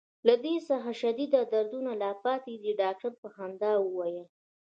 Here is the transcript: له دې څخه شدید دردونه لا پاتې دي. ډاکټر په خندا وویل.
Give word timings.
له 0.27 0.33
دې 0.43 0.55
څخه 0.69 0.89
شدید 1.01 1.31
دردونه 1.53 1.91
لا 2.03 2.11
پاتې 2.23 2.53
دي. 2.61 2.71
ډاکټر 2.81 3.11
په 3.21 3.27
خندا 3.35 3.71
وویل. 3.81 4.17